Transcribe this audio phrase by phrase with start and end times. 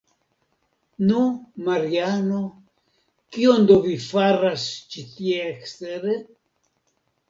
[1.09, 1.21] Nu,
[1.67, 2.41] Mariano,
[3.37, 6.23] kion do vi faras ĉi tie ekstere?